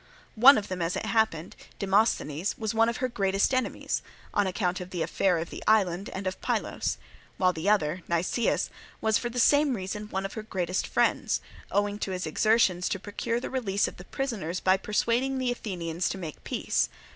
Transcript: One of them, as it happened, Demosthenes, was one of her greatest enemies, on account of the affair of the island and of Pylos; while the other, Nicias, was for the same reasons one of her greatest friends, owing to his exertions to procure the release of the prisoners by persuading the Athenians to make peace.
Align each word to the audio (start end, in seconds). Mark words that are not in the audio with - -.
One 0.33 0.57
of 0.57 0.67
them, 0.67 0.81
as 0.81 0.95
it 0.95 1.05
happened, 1.05 1.55
Demosthenes, 1.77 2.57
was 2.57 2.73
one 2.73 2.89
of 2.89 2.97
her 2.97 3.07
greatest 3.07 3.53
enemies, 3.53 4.01
on 4.33 4.47
account 4.47 4.81
of 4.81 4.89
the 4.89 5.03
affair 5.03 5.37
of 5.37 5.51
the 5.51 5.63
island 5.67 6.09
and 6.09 6.25
of 6.25 6.41
Pylos; 6.41 6.97
while 7.37 7.53
the 7.53 7.69
other, 7.69 8.01
Nicias, 8.07 8.71
was 8.99 9.19
for 9.19 9.29
the 9.29 9.37
same 9.39 9.75
reasons 9.75 10.11
one 10.11 10.25
of 10.25 10.33
her 10.33 10.41
greatest 10.41 10.87
friends, 10.87 11.39
owing 11.69 11.99
to 11.99 12.09
his 12.09 12.25
exertions 12.25 12.89
to 12.89 12.99
procure 12.99 13.39
the 13.39 13.51
release 13.51 13.87
of 13.87 13.97
the 13.97 14.05
prisoners 14.05 14.59
by 14.59 14.75
persuading 14.75 15.37
the 15.37 15.51
Athenians 15.51 16.09
to 16.09 16.17
make 16.17 16.43
peace. 16.43 16.89